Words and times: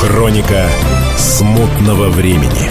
Хроника 0.00 0.66
смутного 1.18 2.08
времени. 2.08 2.70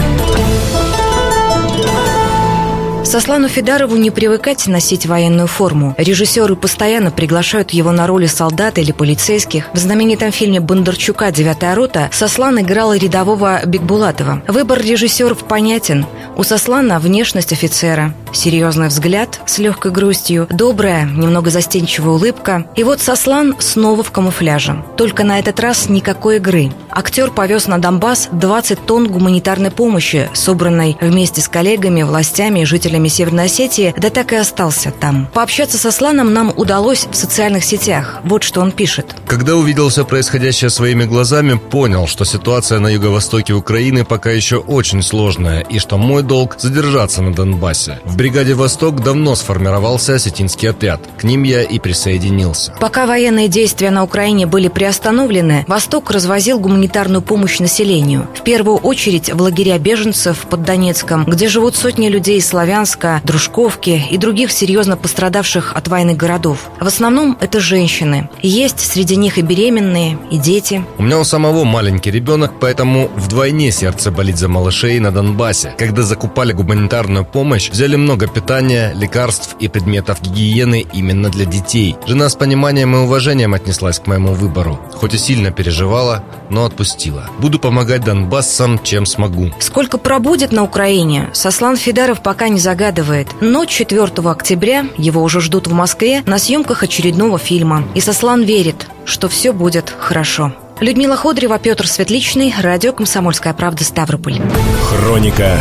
Сослану 3.04 3.48
Федарову 3.48 3.96
не 3.96 4.10
привыкать 4.10 4.66
носить 4.66 5.06
военную 5.06 5.48
форму. 5.48 5.94
Режиссеры 5.96 6.54
постоянно 6.54 7.10
приглашают 7.10 7.70
его 7.70 7.90
на 7.92 8.06
роли 8.06 8.26
солдата 8.26 8.80
или 8.80 8.92
полицейских. 8.92 9.68
В 9.72 9.78
знаменитом 9.78 10.30
фильме 10.32 10.60
Бондарчука 10.60 11.32
«Девятая 11.32 11.74
рота» 11.74 12.08
Сослан 12.12 12.60
играл 12.60 12.94
рядового 12.94 13.64
Бекбулатова. 13.64 14.42
Выбор 14.46 14.80
режиссеров 14.80 15.44
понятен. 15.44 16.06
У 16.36 16.42
Сослана 16.42 17.00
внешность 17.00 17.52
офицера, 17.52 18.14
серьезный 18.32 18.88
взгляд 18.88 19.40
с 19.46 19.58
легкой 19.58 19.92
грустью, 19.92 20.46
добрая, 20.50 21.04
немного 21.04 21.50
застенчивая 21.50 22.14
улыбка. 22.14 22.66
И 22.76 22.84
вот 22.84 23.00
Сослан 23.00 23.56
снова 23.58 24.02
в 24.02 24.10
камуфляже. 24.10 24.84
Только 24.96 25.24
на 25.24 25.38
этот 25.38 25.60
раз 25.60 25.88
никакой 25.88 26.36
игры. 26.36 26.72
Актер 26.90 27.30
повез 27.30 27.66
на 27.66 27.78
Донбасс 27.78 28.28
20 28.32 28.86
тонн 28.86 29.08
гуманитарной 29.08 29.70
помощи, 29.70 30.28
собранной 30.32 30.96
вместе 31.00 31.40
с 31.40 31.48
коллегами, 31.48 32.02
властями 32.02 32.60
и 32.60 32.64
жителями 32.64 33.08
Северной 33.08 33.44
Осетии, 33.46 33.94
да 33.96 34.10
так 34.10 34.32
и 34.32 34.36
остался 34.36 34.90
там. 34.90 35.28
Пообщаться 35.32 35.78
со 35.78 35.90
Сланом 35.90 36.32
нам 36.32 36.52
удалось 36.56 37.06
в 37.10 37.14
социальных 37.14 37.64
сетях. 37.64 38.20
Вот 38.24 38.42
что 38.42 38.60
он 38.60 38.72
пишет. 38.72 39.14
Когда 39.26 39.56
увидел 39.56 39.88
все 39.88 40.04
происходящее 40.04 40.70
своими 40.70 41.04
глазами, 41.04 41.58
понял, 41.58 42.06
что 42.06 42.24
ситуация 42.24 42.78
на 42.80 42.88
юго-востоке 42.88 43.52
Украины 43.52 44.04
пока 44.04 44.30
еще 44.30 44.56
очень 44.56 45.02
сложная 45.02 45.60
и 45.60 45.78
что 45.78 45.96
мой 45.96 46.22
долг 46.22 46.56
задержаться 46.58 47.22
на 47.22 47.32
Донбассе. 47.32 48.00
В 48.04 48.16
бригаде 48.20 48.52
«Восток» 48.52 49.02
давно 49.02 49.34
сформировался 49.34 50.16
осетинский 50.16 50.68
отряд. 50.68 51.00
К 51.16 51.24
ним 51.24 51.42
я 51.42 51.62
и 51.62 51.78
присоединился. 51.78 52.74
Пока 52.78 53.06
военные 53.06 53.48
действия 53.48 53.90
на 53.90 54.04
Украине 54.04 54.44
были 54.44 54.68
приостановлены, 54.68 55.64
«Восток» 55.66 56.10
развозил 56.10 56.60
гуманитарную 56.60 57.22
помощь 57.22 57.60
населению. 57.60 58.28
В 58.34 58.42
первую 58.42 58.76
очередь 58.76 59.32
в 59.32 59.40
лагеря 59.40 59.78
беженцев 59.78 60.36
под 60.50 60.64
Донецком, 60.64 61.24
где 61.24 61.48
живут 61.48 61.76
сотни 61.76 62.08
людей 62.08 62.36
из 62.36 62.46
Славянска, 62.46 63.22
Дружковки 63.24 64.04
и 64.10 64.18
других 64.18 64.52
серьезно 64.52 64.98
пострадавших 64.98 65.72
от 65.74 65.88
войны 65.88 66.12
городов. 66.12 66.68
В 66.78 66.86
основном 66.86 67.38
это 67.40 67.58
женщины. 67.58 68.28
Есть 68.42 68.80
среди 68.80 69.16
них 69.16 69.38
и 69.38 69.40
беременные, 69.40 70.18
и 70.30 70.36
дети. 70.36 70.84
У 70.98 71.04
меня 71.04 71.18
у 71.18 71.24
самого 71.24 71.64
маленький 71.64 72.10
ребенок, 72.10 72.52
поэтому 72.60 73.10
вдвойне 73.16 73.72
сердце 73.72 74.10
болит 74.10 74.36
за 74.36 74.48
малышей 74.48 75.00
на 75.00 75.10
Донбассе. 75.10 75.72
Когда 75.78 76.02
закупали 76.02 76.52
гуманитарную 76.52 77.24
помощь, 77.24 77.70
взяли 77.70 77.96
много 77.96 78.09
питания, 78.16 78.92
лекарств 78.94 79.56
и 79.60 79.68
предметов 79.68 80.20
гигиены 80.22 80.86
именно 80.92 81.30
для 81.30 81.44
детей. 81.44 81.96
Жена 82.06 82.28
с 82.28 82.34
пониманием 82.34 82.94
и 82.94 82.98
уважением 82.98 83.54
отнеслась 83.54 83.98
к 83.98 84.06
моему 84.06 84.34
выбору. 84.34 84.80
Хоть 84.94 85.14
и 85.14 85.18
сильно 85.18 85.50
переживала, 85.50 86.24
но 86.48 86.64
отпустила. 86.64 87.28
Буду 87.38 87.58
помогать 87.58 88.04
донбассам, 88.04 88.80
чем 88.82 89.06
смогу. 89.06 89.50
Сколько 89.58 89.98
пробудет 89.98 90.52
на 90.52 90.64
Украине, 90.64 91.30
Сослан 91.32 91.76
Федоров 91.76 92.22
пока 92.22 92.48
не 92.48 92.58
загадывает 92.58 92.80
загадывает. 92.80 93.28
Но 93.40 93.64
4 93.64 94.04
октября 94.30 94.86
его 94.96 95.22
уже 95.22 95.40
ждут 95.40 95.66
в 95.66 95.72
Москве 95.72 96.22
на 96.26 96.38
съемках 96.38 96.82
очередного 96.82 97.38
фильма. 97.38 97.84
И 97.94 98.00
Сослан 98.00 98.42
верит, 98.42 98.86
что 99.04 99.28
все 99.28 99.52
будет 99.52 99.92
хорошо. 99.98 100.52
Людмила 100.80 101.16
Ходрева, 101.16 101.58
Петр 101.58 101.86
Светличный, 101.86 102.54
радио 102.58 102.92
«Комсомольская 102.92 103.52
правда» 103.52 103.84
Ставрополь. 103.84 104.40
Хроника 104.88 105.58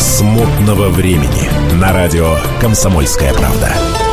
смутного 0.00 0.88
времени 0.88 1.50
на 1.74 1.92
радио 1.92 2.36
«Комсомольская 2.58 3.34
правда». 3.34 4.09